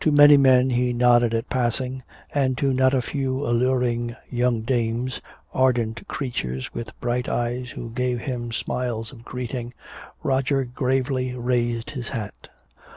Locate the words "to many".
0.00-0.36